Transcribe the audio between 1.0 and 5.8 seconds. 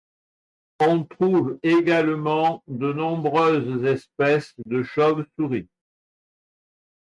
trouve également de nombreuses espèces de chauve-souris.